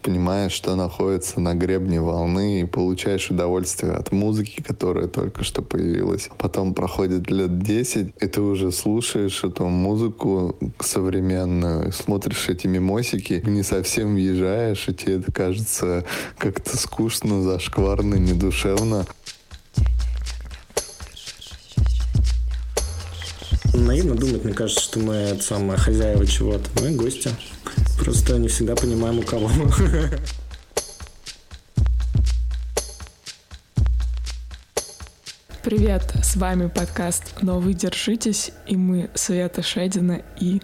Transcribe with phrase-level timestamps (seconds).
[0.00, 6.28] понимаешь, что находится на гребне волны и получаешь удовольствие от музыки, которая только что появилась.
[6.38, 13.62] Потом проходит лет 10, и ты уже слушаешь эту музыку современную, смотришь эти мимосики, не
[13.62, 16.04] совсем въезжаешь, и тебе это кажется
[16.38, 19.06] как-то скучно, зашкварно, недушевно.
[24.02, 26.70] Наивно думать, мне кажется, что мы это самое хозяева чего-то.
[26.80, 27.28] Мы гости.
[27.98, 29.50] Просто не всегда понимаем, у кого.
[35.62, 40.62] Привет, с вами подкаст «Но вы держитесь» и мы, Света Шедина и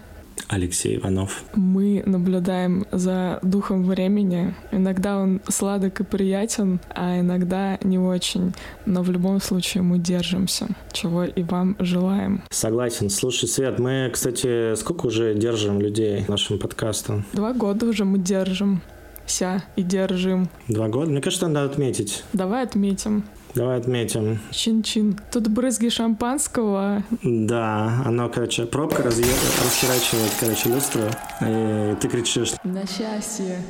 [0.48, 1.42] Алексей Иванов.
[1.55, 4.54] Мы наблюдаем за духом времени.
[4.73, 8.52] Иногда он сладок и приятен, а иногда не очень.
[8.84, 12.42] Но в любом случае мы держимся, чего и вам желаем.
[12.51, 13.10] Согласен.
[13.10, 17.24] Слушай, Свет, мы, кстати, сколько уже держим людей нашим подкастом?
[17.32, 18.80] Два года уже мы держим.
[19.26, 20.48] Ся и держим.
[20.68, 21.10] Два года?
[21.10, 22.23] Мне кажется, надо отметить.
[22.32, 23.24] Давай отметим.
[23.57, 24.38] Давай отметим.
[24.51, 25.18] Чин-чин.
[25.32, 27.02] Тут брызги шампанского.
[27.23, 29.23] Да, оно, короче, пробка разъ...
[29.65, 31.04] расхерачивает, короче, люстру.
[31.40, 32.52] И ты кричишь.
[32.65, 33.62] На счастье.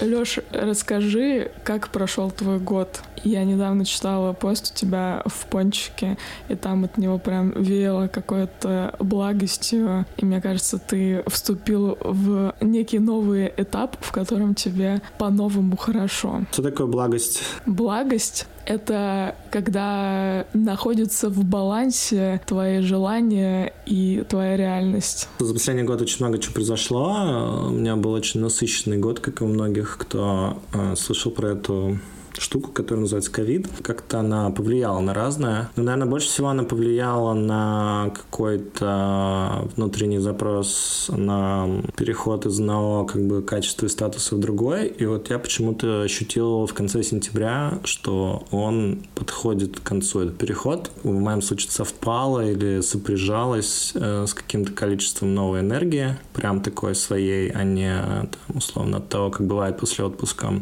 [0.00, 3.00] Лёш, расскажи, как прошел твой год.
[3.26, 6.16] Я недавно читала пост у тебя в пончике,
[6.48, 10.06] и там от него прям веяло какой-то благостью.
[10.16, 16.42] И мне кажется, ты вступил в некий новый этап, в котором тебе по-новому хорошо.
[16.52, 17.42] Что такое благость?
[17.66, 25.28] Благость— это когда находится в балансе твои желания и твоя реальность.
[25.40, 27.66] За последний год очень много чего произошло.
[27.66, 31.98] У меня был очень насыщенный год, как и у многих, кто э, слышал про эту
[32.40, 33.68] штуку, которая называется ковид.
[33.82, 35.70] Как-то она повлияла на разное.
[35.76, 43.26] Но, наверное, больше всего она повлияла на какой-то внутренний запрос, на переход из одного как
[43.26, 44.88] бы качества и статуса в другой.
[44.88, 50.90] И вот я почему-то ощутил в конце сентября, что он подходит к концу, этот переход.
[51.02, 57.50] В моем случае совпало или сопряжалось э, с каким-то количеством новой энергии, прям такой своей,
[57.50, 60.54] а не там, условно того, как бывает после отпуска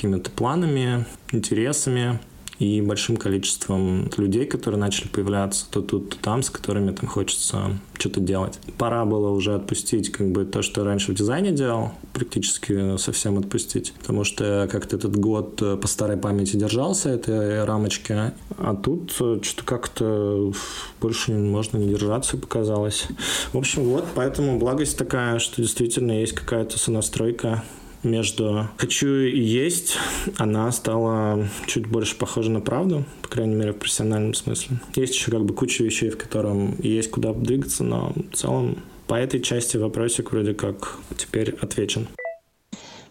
[0.00, 2.20] какими-то планами, интересами
[2.58, 7.78] и большим количеством людей, которые начали появляться то тут, то там, с которыми там хочется
[7.98, 8.58] что-то делать.
[8.78, 13.92] Пора было уже отпустить как бы то, что раньше в дизайне делал, практически совсем отпустить,
[14.00, 20.52] потому что как-то этот год по старой памяти держался этой рамочки, а тут что-то как-то
[21.00, 23.06] больше можно не держаться, показалось.
[23.52, 27.64] В общем, вот, поэтому благость такая, что действительно есть какая-то сонастройка
[28.02, 29.96] между «хочу и есть»
[30.38, 34.78] она стала чуть больше похожа на правду, по крайней мере, в профессиональном смысле.
[34.94, 39.14] Есть еще как бы куча вещей, в котором есть куда двигаться, но в целом по
[39.14, 42.08] этой части вопросик вроде как теперь отвечен.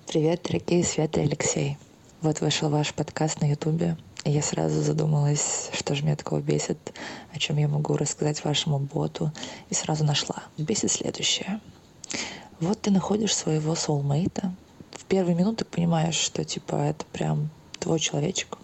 [0.07, 1.77] Привет, дорогие Света и Алексей.
[2.21, 3.95] Вот вышел ваш подкаст на Ютубе,
[4.25, 6.77] и я сразу задумалась, что же меня такого бесит,
[7.33, 9.31] о чем я могу рассказать вашему боту,
[9.69, 10.43] и сразу нашла.
[10.57, 11.59] Бесит следующее.
[12.59, 14.53] Вот ты находишь своего соулмейта,
[15.09, 17.49] первые минуты понимаешь, что типа это прям
[17.79, 18.57] твой человечек.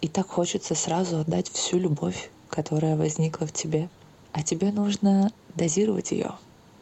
[0.00, 3.88] И так хочется сразу отдать всю любовь, которая возникла в тебе.
[4.32, 6.32] А тебе нужно дозировать ее,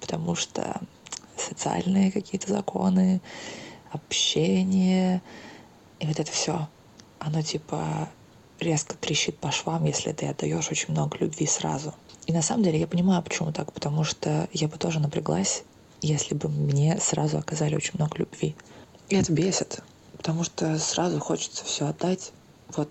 [0.00, 0.80] потому что
[1.36, 3.20] социальные какие-то законы,
[3.92, 5.22] общение
[6.02, 6.68] и вот это все,
[7.20, 8.08] оно типа
[8.58, 11.94] резко трещит по швам, если ты отдаешь очень много любви сразу.
[12.26, 15.62] И на самом деле я понимаю, почему так, потому что я бы тоже напряглась,
[16.02, 18.54] если бы мне сразу оказали очень много любви.
[19.08, 19.82] И это бесит,
[20.16, 22.32] потому что сразу хочется все отдать,
[22.76, 22.90] вот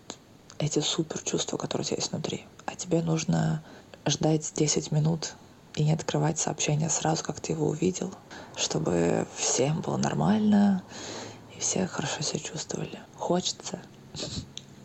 [0.57, 2.45] эти супер чувства, которые у тебя есть внутри.
[2.65, 3.63] А тебе нужно
[4.07, 5.33] ждать 10 минут
[5.75, 8.13] и не открывать сообщение сразу, как ты его увидел,
[8.55, 10.83] чтобы всем было нормально
[11.55, 12.99] и все хорошо себя чувствовали.
[13.15, 13.79] Хочется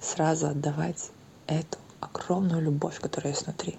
[0.00, 1.10] сразу отдавать
[1.46, 3.78] эту огромную любовь, которая есть внутри,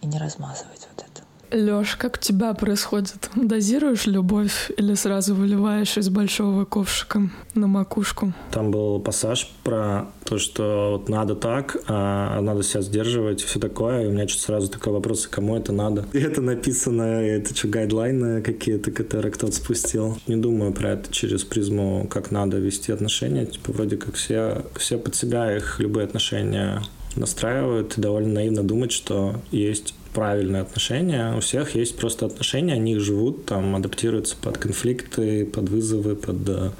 [0.00, 1.05] и не размазывать вот это.
[1.50, 3.30] Лёш, как у тебя происходит?
[3.36, 8.32] Дозируешь любовь или сразу выливаешь из большого ковшика на макушку?
[8.50, 14.04] Там был пассаж про то, что вот надо так, а надо себя сдерживать все такое.
[14.04, 16.04] И у меня что-то сразу такой вопрос, кому это надо?
[16.12, 20.18] И это написано, это что, гайдлайны какие-то, которые кто-то спустил.
[20.26, 23.46] Не думаю про это через призму, как надо вести отношения.
[23.46, 26.82] Типа вроде как все, все под себя их любые отношения
[27.16, 31.34] настраивают и довольно наивно думать, что есть правильные отношения.
[31.36, 36.48] У всех есть просто отношения, они их живут, там адаптируются под конфликты, под вызовы, под
[36.48, 36.70] э,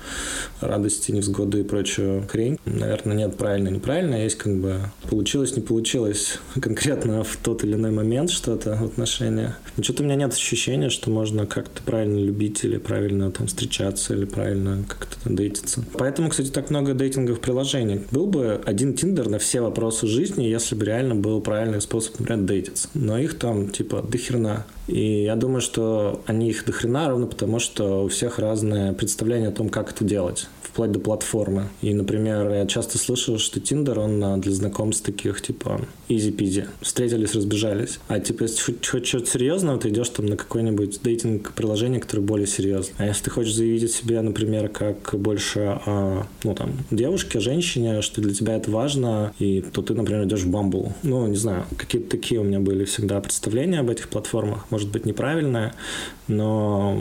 [0.62, 2.58] радости, невзгоды и прочую хрень.
[2.64, 4.80] Наверное, нет правильно, неправильно, есть как бы
[5.10, 9.60] получилось, не получилось конкретно в тот или иной момент что-то в отношениях.
[9.76, 14.14] Но что-то у меня нет ощущения, что можно как-то правильно любить или правильно там встречаться
[14.14, 15.84] или правильно как-то дейтиться.
[15.98, 18.06] Поэтому, кстати, так много дейтинговых приложений.
[18.10, 22.46] Был бы один Тиндер на все вопросы жизни, если бы реально был правильный способ, например,
[22.46, 22.88] дейтиться.
[22.94, 24.66] Но их там типа до хрена.
[24.86, 29.52] И я думаю, что они их дохрена ровно потому, что у всех разное представление о
[29.52, 31.70] том, как это делать вплоть до платформы.
[31.80, 35.80] И, например, я часто слышал, что Tinder, он а, для знакомств таких, типа,
[36.10, 36.68] easy-peasy.
[36.82, 37.98] Встретились, разбежались.
[38.08, 42.46] А, типа, если хоть, хоть что-то серьезного, ты идешь там на какое-нибудь дейтинг-приложение, которое более
[42.46, 42.94] серьезное.
[42.98, 48.02] А если ты хочешь заявить о себе, например, как больше, а, ну, там, девушке, женщине,
[48.02, 50.92] что для тебя это важно, и то ты, например, идешь в Bumble.
[51.02, 54.66] Ну, не знаю, какие-то такие у меня были всегда представления об этих платформах.
[54.68, 55.72] Может быть, неправильные,
[56.28, 57.00] но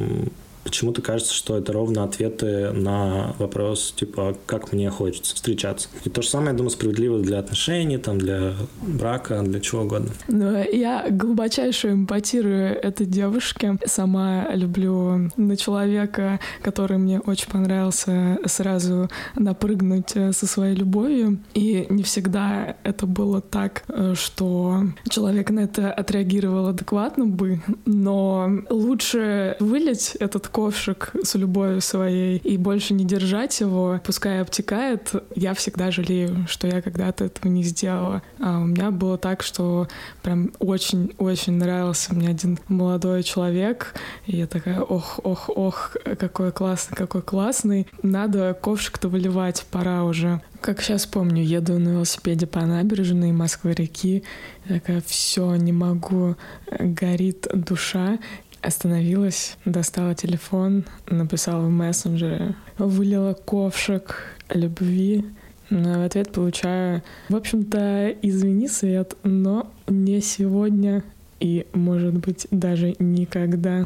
[0.66, 5.88] почему-то кажется, что это ровно ответы на вопрос, типа, как мне хочется встречаться.
[6.04, 10.10] И то же самое, я думаю, справедливо для отношений, там, для брака, для чего угодно.
[10.28, 13.78] Ну, я глубочайше эмпатирую этой девушке.
[13.86, 21.40] Сама люблю на человека, который мне очень понравился, сразу напрыгнуть со своей любовью.
[21.54, 23.84] И не всегда это было так,
[24.16, 32.38] что человек на это отреагировал адекватно бы, но лучше вылить этот ковшик с любовью своей
[32.38, 37.62] и больше не держать его, пускай обтекает, я всегда жалею, что я когда-то этого не
[37.62, 38.22] сделала.
[38.40, 39.90] А у меня было так, что
[40.24, 43.96] прям очень-очень нравился мне один молодой человек,
[44.28, 47.88] и я такая, ох, ох, ох, какой классный, какой классный.
[48.02, 50.40] Надо ковшик-то выливать, пора уже.
[50.62, 54.24] Как сейчас помню, еду на велосипеде по набережной Москвы-реки,
[54.68, 56.38] такая, все, не могу,
[56.80, 58.18] горит душа,
[58.66, 65.24] Остановилась, достала телефон, написала в мессенджере, вылила ковшик любви,
[65.70, 71.04] но в ответ получаю, в общем-то, извини, Свет, но не сегодня
[71.40, 73.86] и, может быть, даже никогда.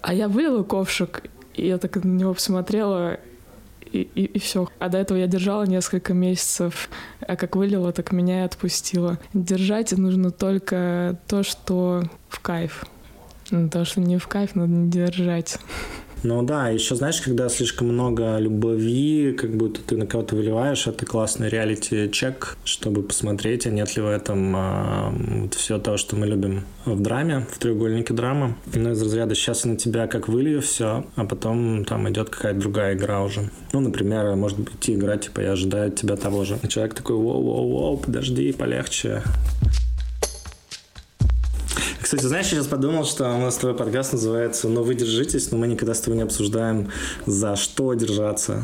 [0.00, 3.20] А я вылила ковшик, и я так на него посмотрела,
[3.92, 4.70] и, и, и все.
[4.78, 6.88] А до этого я держала несколько месяцев,
[7.20, 9.18] а как вылила, так меня и отпустила.
[9.34, 12.86] Держать нужно только то, что в кайф.
[13.50, 15.58] Ну, то, что не в кайф, надо не держать.
[16.22, 21.04] Ну да, еще знаешь, когда слишком много любви, как будто ты на кого-то выливаешь, это
[21.04, 26.26] классный реалити-чек, чтобы посмотреть, а нет ли в этом а, вот все то, что мы
[26.26, 28.56] любим в драме, в треугольнике драмы.
[28.74, 32.58] Ну, из разряда сейчас я на тебя как вылью все, а потом там идет какая-то
[32.58, 33.50] другая игра уже.
[33.72, 36.58] Ну, например, может быть, играть, типа, я ожидаю от тебя того же.
[36.62, 39.22] И человек такой, воу-воу-воу, подожди, полегче.
[42.06, 45.58] Кстати, знаешь, я сейчас подумал, что у нас твой подкаст называется «Но вы держитесь», но
[45.58, 46.92] мы никогда с тобой не обсуждаем,
[47.26, 48.62] за что держаться.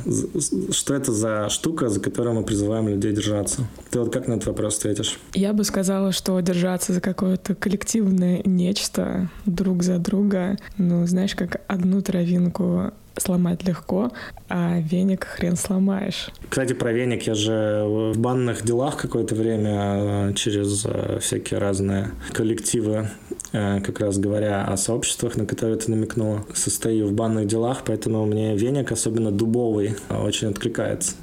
[0.70, 3.66] Что это за штука, за которую мы призываем людей держаться?
[3.90, 5.18] Ты вот как на этот вопрос ответишь?
[5.34, 11.62] Я бы сказала, что держаться за какое-то коллективное нечто друг за друга, ну, знаешь, как
[11.66, 14.10] одну травинку сломать легко,
[14.48, 16.30] а веник хрен сломаешь.
[16.48, 22.10] Кстати, про веник я же в банных делах какое-то время э, через э, всякие разные
[22.32, 23.08] коллективы
[23.52, 28.24] э, как раз говоря о сообществах, на которые ты намекнула, состою в банных делах, поэтому
[28.26, 31.14] мне веник, особенно дубовый, очень откликается.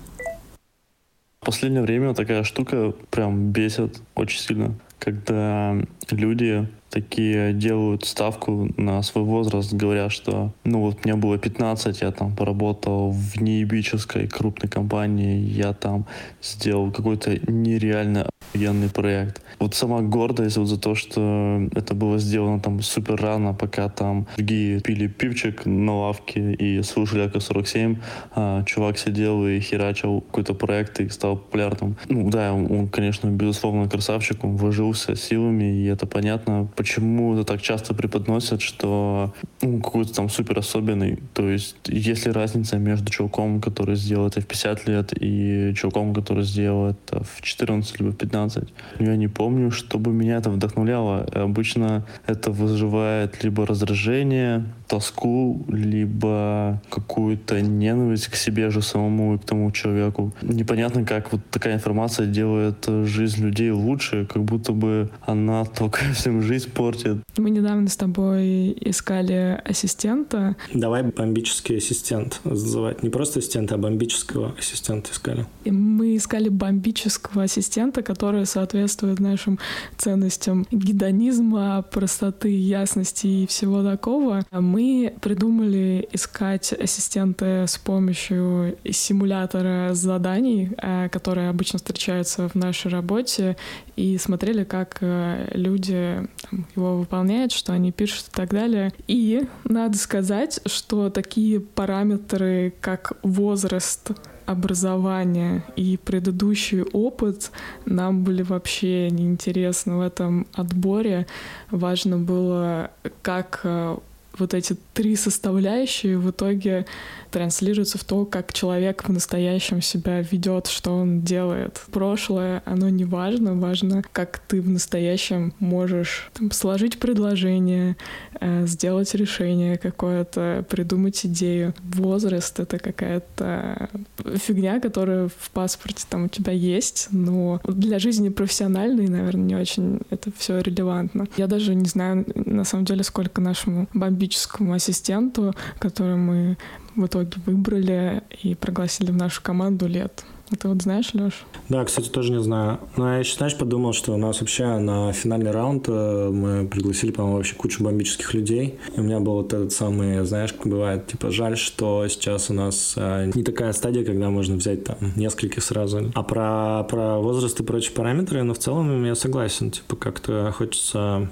[1.42, 5.78] В последнее время такая штука прям бесит очень сильно, когда
[6.12, 12.12] люди такие делают ставку на свой возраст, говоря, что ну вот мне было 15, я
[12.12, 16.06] там поработал в неебической крупной компании, я там
[16.42, 19.42] сделал какой-то нереально офигенный проект.
[19.60, 24.28] Вот сама гордость вот за то, что это было сделано там супер рано, пока там
[24.38, 27.98] другие пили пивчик на лавке и слушали АК-47,
[28.36, 31.98] а чувак сидел и херачил какой-то проект и стал популярным.
[32.08, 37.44] Ну да, он, он, конечно, безусловно красавчик, он вложился силами, и это понятно, почему это
[37.44, 41.20] так часто преподносят, что ну, какой-то там супер особенный.
[41.34, 46.14] То есть, есть ли разница между чуваком, который сделал это в 50 лет, и чуваком,
[46.14, 48.14] который сделал это в 14 либо
[48.48, 48.74] 15?
[49.00, 51.26] Я не помню, чтобы меня это вдохновляло.
[51.34, 59.46] Обычно это вызывает либо раздражение, тоску, либо какую-то ненависть к себе же самому и к
[59.46, 60.34] тому человеку.
[60.42, 66.42] Непонятно, как вот такая информация делает жизнь людей лучше, как будто бы она только всем
[66.42, 67.18] жизнь портит.
[67.38, 70.56] Мы недавно с тобой искали ассистента.
[70.74, 73.04] Давай бомбический ассистент называть.
[73.04, 75.46] Не просто ассистента, а бомбического ассистента искали.
[75.66, 79.60] И мы искали бомбического ассистента, который соответствует нашим
[79.98, 84.44] ценностям гедонизма, простоты, ясности и всего такого.
[84.52, 84.79] Мы
[85.22, 93.58] придумали искать ассистента с помощью симулятора заданий, э, которые обычно встречаются в нашей работе,
[93.96, 96.28] и смотрели, как э, люди
[96.76, 98.92] его выполняют, что они пишут и так далее.
[99.08, 104.12] И надо сказать, что такие параметры, как возраст,
[104.50, 107.52] образование и предыдущий опыт
[107.86, 111.28] нам были вообще неинтересны в этом отборе.
[111.70, 112.90] Важно было,
[113.22, 113.98] как э,
[114.38, 116.86] вот эти три составляющие в итоге
[117.32, 121.82] транслируется в то, как человек в настоящем себя ведет, что он делает.
[121.92, 127.98] Прошлое, оно не важно, важно, как ты в настоящем можешь там, сложить предложение,
[128.40, 131.74] э, сделать решение какое-то, придумать идею.
[131.84, 133.90] Возраст— это какая-то
[134.36, 140.02] фигня, которая в паспорте там у тебя есть, но для жизни профессиональной, наверное, не очень
[140.10, 141.28] это все релевантно.
[141.38, 146.58] Я даже не знаю, на самом деле, сколько нашему бомбическому ассистенту, который мы
[147.00, 150.24] в итоге выбрали и пригласили в нашу команду лет.
[150.52, 151.46] А ты вот знаешь, Леш?
[151.70, 152.80] Да, кстати, тоже не знаю.
[152.98, 157.12] Но я еще, знаешь, подумал, что у нас вообще на финальный раунд э, мы пригласили,
[157.12, 158.80] по-моему, вообще кучу бомбических людей.
[158.96, 162.54] И у меня был вот этот самый, знаешь, как бывает, типа, жаль, что сейчас у
[162.54, 166.12] нас э, не такая стадия, когда можно взять там нескольких сразу.
[166.16, 169.70] А про, про возраст и прочие параметры, ну, в целом я согласен.
[169.70, 171.30] Типа, как-то хочется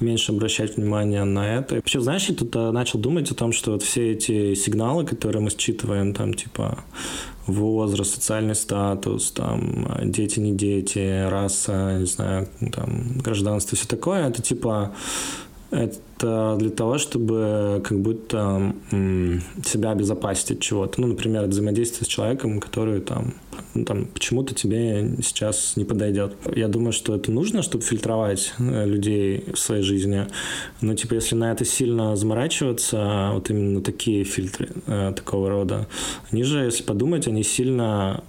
[0.00, 1.76] меньше обращать внимание на это.
[1.76, 5.42] Вообще, знаешь, я тут э, начал думать о том, что вот все эти сигналы, которые
[5.42, 6.78] мы считываем, там, типа,
[7.46, 14.42] возраст, социальный статус, там, дети, не дети, раса, не знаю, там, гражданство, все такое, это
[14.42, 14.92] типа
[15.70, 18.74] это для того, чтобы как будто
[19.64, 21.00] себя обезопасить от чего-то.
[21.00, 23.34] Ну, например, взаимодействие с человеком, который там,
[23.84, 26.36] там почему-то тебе сейчас не подойдет.
[26.54, 30.26] Я думаю, что это нужно, чтобы фильтровать э, людей в своей жизни.
[30.80, 35.88] Но, типа, если на это сильно заморачиваться, вот именно такие фильтры э, такого рода,
[36.30, 38.22] они же, если подумать, они сильно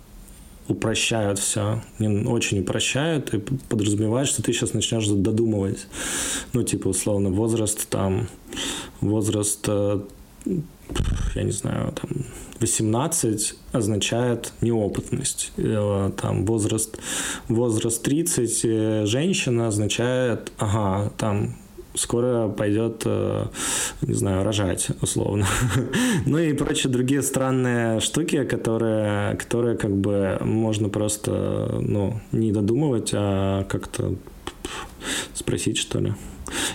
[0.68, 1.84] упрощают все.
[2.00, 5.88] Они очень упрощают и подразумевают, что ты сейчас начнешь додумывать.
[6.54, 8.28] Ну, типа, условно, возраст там,
[9.02, 10.00] возраст, э,
[11.36, 12.26] я не знаю, там,
[12.60, 15.52] 18 означает неопытность.
[15.58, 16.98] Э, там возраст,
[17.48, 21.56] возраст 30 э, женщина означает, ага, там
[21.96, 23.46] скоро пойдет, э,
[24.02, 25.48] не знаю, рожать, условно.
[26.26, 33.12] ну и прочие другие странные штуки, которые, которые как бы можно просто, ну, не додумывать,
[33.14, 34.16] а как-то
[35.34, 36.14] спросить, что ли.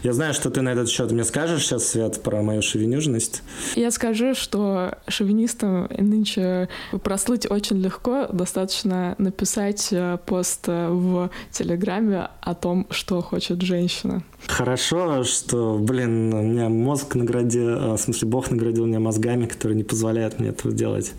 [0.02, 3.42] Я знаю, что ты на этот счет мне скажешь сейчас, Свет, про мою шовинюжность.
[3.76, 6.68] Я скажу, что шовинистам нынче
[7.02, 8.26] прослыть очень легко.
[8.32, 14.22] Достаточно написать э, пост э, в Телеграме о том, что хочет женщина.
[14.46, 19.76] Хорошо, что, блин, у меня мозг наградил, э, в смысле, Бог наградил меня мозгами, которые
[19.76, 21.12] не позволяют мне этого делать.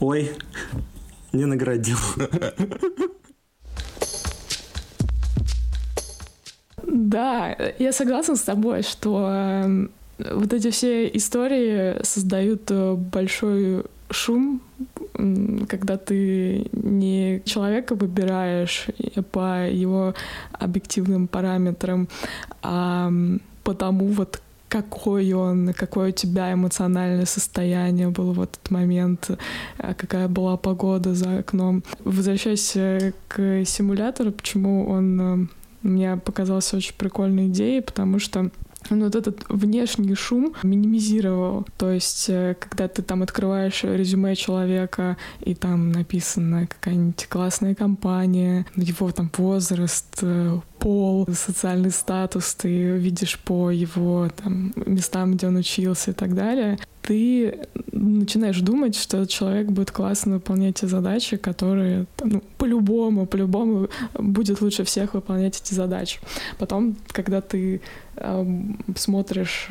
[0.00, 0.30] Ой,
[1.32, 1.98] не наградил.
[7.10, 14.60] Да, я согласна с тобой, что эм, вот эти все истории создают э, большой шум,
[15.68, 18.86] когда ты не человека выбираешь
[19.32, 20.14] по его
[20.52, 22.08] объективным параметрам,
[22.62, 23.10] а
[23.64, 29.30] по тому вот какой он, какое у тебя эмоциональное состояние было в этот момент,
[29.78, 31.82] э, какая была погода за окном.
[32.04, 35.48] Возвращаясь э, к симулятору, почему он
[35.82, 38.50] мне показалась очень прикольной идеей, потому что
[38.88, 41.66] он вот этот внешний шум минимизировал.
[41.76, 48.66] То есть, э, когда ты там открываешь резюме человека, и там написано какая-нибудь классная компания,
[48.76, 55.56] его там возраст, э, пол, социальный статус, ты видишь по его там, местам, где он
[55.56, 62.06] учился и так далее, ты начинаешь думать, что человек будет классно выполнять эти задачи, которые
[62.22, 66.20] ну, по-любому, по-любому будет лучше всех выполнять эти задачи.
[66.58, 67.80] Потом, когда ты
[68.16, 68.46] э,
[68.96, 69.68] смотришь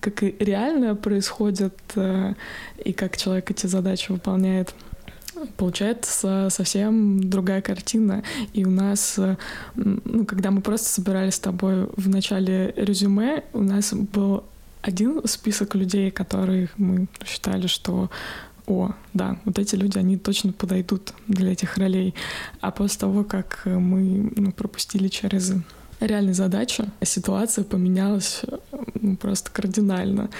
[0.00, 2.34] как реально происходит э,
[2.84, 4.74] и как человек эти задачи выполняет,
[5.56, 8.22] получается совсем другая картина.
[8.52, 9.36] И у нас, э,
[9.74, 14.44] ну, когда мы просто собирались с тобой в начале резюме, у нас был
[14.82, 18.10] один список людей, которых мы считали, что
[18.66, 22.14] о, да, вот эти люди, они точно подойдут для этих ролей.
[22.60, 25.54] А после того, как мы ну, пропустили через
[25.98, 28.42] реальные задачи, ситуация поменялась
[28.94, 30.30] ну, просто кардинально.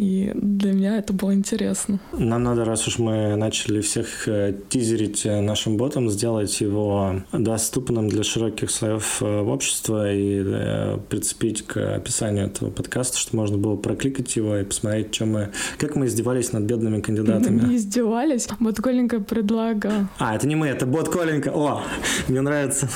[0.00, 2.00] И для меня это было интересно.
[2.12, 8.08] Нам надо, раз уж мы начали всех э, тизерить э, нашим ботом, сделать его доступным
[8.08, 14.34] для широких слоев э, общества и прицепить к описанию этого подкаста, чтобы можно было прокликать
[14.36, 17.60] его и посмотреть, чем мы, как мы издевались над бедными кандидатами.
[17.68, 18.48] Не издевались.
[18.58, 20.06] Бот Коленька предлагал.
[20.18, 21.50] А, это не мы, это бот Коленька.
[21.54, 21.82] О,
[22.26, 22.88] мне нравится.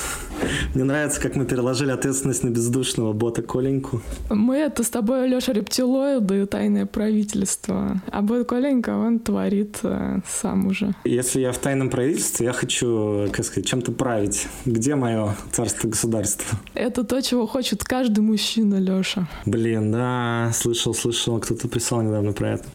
[0.73, 4.01] Мне нравится, как мы переложили ответственность на бездушного бота Коленьку.
[4.29, 8.01] Мы это с тобой, Леша, рептилоиды, тайное правительство.
[8.11, 10.93] А бот Коленька, он творит э, сам уже.
[11.05, 14.47] Если я в тайном правительстве, я хочу, как сказать, чем-то править.
[14.65, 16.59] Где мое царство-государство?
[16.73, 19.27] Это то, чего хочет каждый мужчина, Леша.
[19.45, 22.65] Блин, да, слышал, слышал, кто-то писал недавно про это.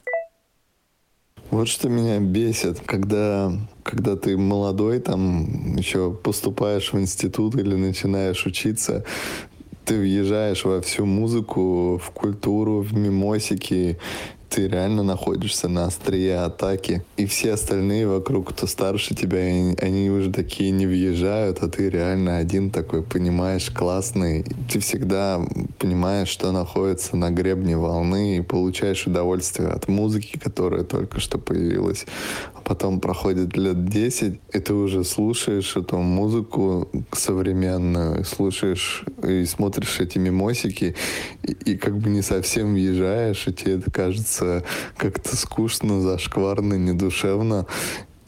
[1.51, 3.53] Вот что меня бесит, когда,
[3.83, 9.05] когда ты молодой, там еще поступаешь в институт или начинаешь учиться,
[9.85, 13.99] ты въезжаешь во всю музыку, в культуру, в мимосики,
[14.51, 20.33] ты реально находишься на острие атаки, и все остальные вокруг, кто старше тебя, они, уже
[20.33, 24.45] такие не въезжают, а ты реально один такой, понимаешь, классный.
[24.71, 25.41] Ты всегда
[25.79, 32.07] понимаешь, что находится на гребне волны, и получаешь удовольствие от музыки, которая только что появилась.
[32.55, 40.01] А потом проходит лет 10, и ты уже слушаешь эту музыку современную, слушаешь и смотришь
[40.01, 40.97] эти мимосики,
[41.45, 44.40] и, и как бы не совсем въезжаешь, и тебе это кажется
[44.97, 47.67] как-то скучно, зашкварно, недушевно,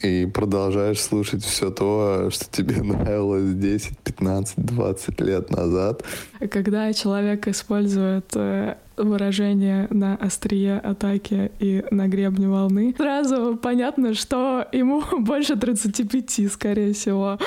[0.03, 6.03] и продолжаешь слушать все то, что тебе нравилось 10, 15, 20 лет назад.
[6.51, 14.67] Когда человек использует э, выражение на острие атаки и на гребне волны, сразу понятно, что
[14.71, 17.39] ему больше 35, скорее всего.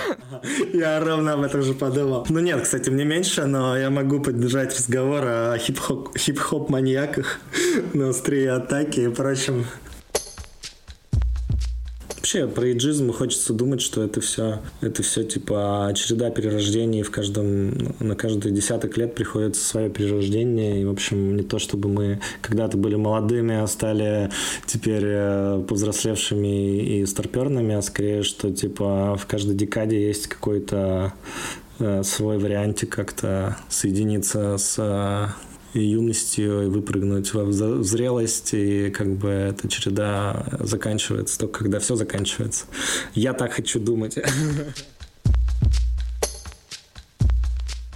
[0.72, 2.26] Я ровно об этом же подумал.
[2.28, 7.40] Ну нет, кстати, мне меньше, но я могу поддержать разговор о хип-хоп-маньяках
[7.94, 9.66] на острие атаки и прочем.
[12.26, 17.94] Вообще про иджизм хочется думать, что это все, это все типа череда перерождений в каждом,
[18.00, 20.82] на каждый десяток лет приходится свое перерождение.
[20.82, 24.28] И, в общем, не то, чтобы мы когда-то были молодыми, а стали
[24.66, 31.12] теперь э, повзрослевшими и старперными, а скорее, что типа в каждой декаде есть какой-то
[31.78, 35.32] э, свой вариантик как-то соединиться с
[35.76, 41.96] и юностью, и выпрыгнуть в зрелость, и как бы эта череда заканчивается только когда все
[41.96, 42.66] заканчивается.
[43.14, 44.18] Я так хочу думать.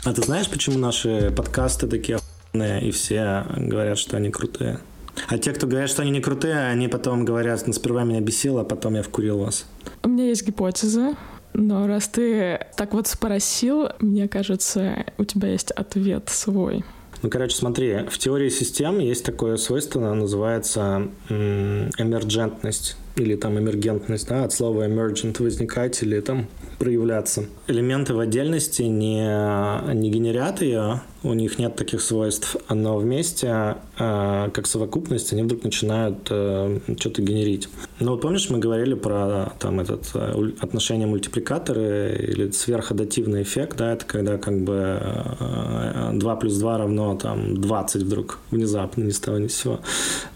[0.03, 4.81] А ты знаешь, почему наши подкасты такие охуенные, и все говорят, что они крутые?
[5.29, 8.63] А те, кто говорят, что они не крутые, они потом говорят, ну, сперва меня бесило,
[8.63, 9.67] а потом я вкурил вас.
[10.03, 11.17] У меня есть гипотеза,
[11.53, 16.83] но раз ты так вот спросил, мне кажется, у тебя есть ответ свой.
[17.23, 24.29] Ну, короче, смотри, в теории систем есть такое свойство, оно называется эмерджентность или там эмергентность,
[24.29, 27.45] да, от слова emergent возникать или там проявляться.
[27.67, 34.67] Элементы в отдельности не, не генерят ее, у них нет таких свойств, но вместе, как
[34.67, 37.69] совокупность, они вдруг начинают э, что-то генерить.
[37.99, 43.93] Ну вот помнишь, мы говорили про там этот э, отношение мультипликаторы или сверходативный эффект, да,
[43.93, 45.01] это когда как бы
[46.15, 49.81] 2 плюс 2 равно там 20 вдруг внезапно, ни с того ни с сего.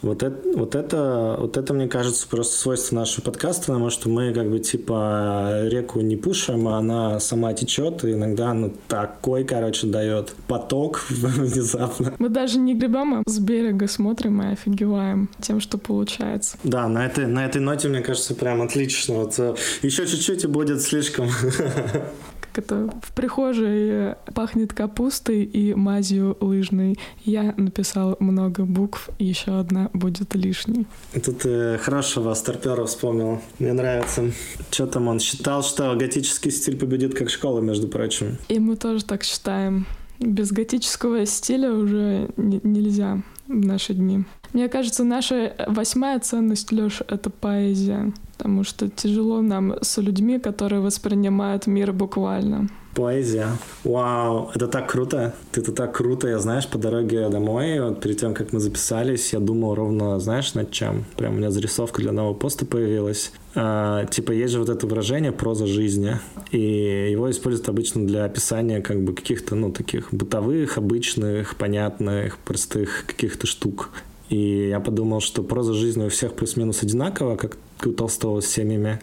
[0.03, 4.33] Вот это, вот это, вот это мне кажется, просто свойство нашего подкаста, потому что мы
[4.35, 9.87] как бы типа реку не пушим, а она сама течет, и иногда ну такой, короче,
[9.87, 12.15] дает поток внезапно.
[12.19, 16.59] Мы даже не гребем, а с берега смотрим и офигеваем тем, что получается.
[16.65, 19.15] Да, на этой, на этой ноте, мне кажется, прям отлично.
[19.15, 21.29] Вот, э, еще чуть-чуть и будет слишком.
[22.41, 26.99] Как это в прихожей пахнет капустой и мазью лыжной.
[27.25, 30.87] Я написал много букв, еще одна будет лишней.
[31.25, 33.41] Тут э, хорошего старпера вспомнил.
[33.61, 34.33] Мне нравится.
[34.73, 38.37] Что там он считал, что готический стиль победит как школа, между прочим.
[38.49, 39.87] И мы тоже так считаем.
[40.19, 44.25] Без готического стиля уже нельзя в наши дни.
[44.55, 48.13] Мне кажется, наша восьмая ценность, Лёш, это поэзия.
[48.39, 52.69] Потому что тяжело нам с людьми, которые воспринимают мир буквально.
[52.95, 53.49] Поэзия.
[53.83, 55.35] Вау, это так круто.
[55.53, 56.29] Это так круто.
[56.29, 60.55] Я, знаешь, по дороге домой, вот перед тем, как мы записались, я думал ровно, знаешь,
[60.55, 61.05] над чем?
[61.17, 63.33] Прям у меня зарисовка для нового поста появилась.
[63.57, 66.21] А, типа, есть же вот это выражение «проза жизни»,
[66.53, 73.05] и его используют обычно для описания как бы каких-то, ну, таких бытовых, обычных, понятных, простых
[73.09, 73.91] каких-то штук.
[74.35, 78.99] И я подумал, что проза жизни у всех плюс-минус одинакова, как у Толстого с семьями,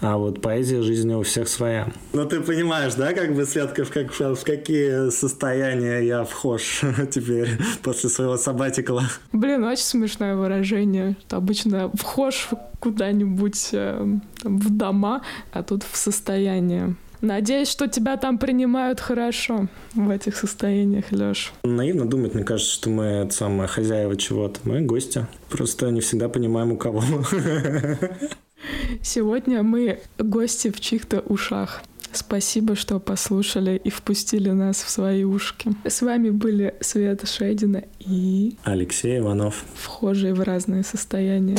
[0.00, 1.88] а вот поэзия жизни у всех своя.
[2.12, 7.48] Ну, ты понимаешь, да, как бы, Светка, в, как, в какие состояния я вхож теперь
[7.82, 9.04] после своего сабатикла?
[9.32, 11.16] Блин, очень смешное выражение.
[11.26, 16.94] Что обычно вхож куда-нибудь э, в дома, а тут в состояние.
[17.24, 21.54] Надеюсь, что тебя там принимают хорошо в этих состояниях, Лёш.
[21.62, 24.60] Наивно думать, мне кажется, что мы самые хозяева чего-то.
[24.64, 25.26] Мы гости.
[25.48, 27.02] Просто не всегда понимаем, у кого.
[29.00, 31.82] Сегодня мы гости в чьих-то ушах.
[32.12, 35.70] Спасибо, что послушали и впустили нас в свои ушки.
[35.86, 38.54] С вами были Света Шейдина и...
[38.64, 39.64] Алексей Иванов.
[39.74, 41.56] Вхожие в разные состояния.